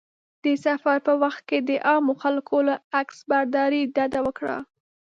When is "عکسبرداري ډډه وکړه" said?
2.99-4.57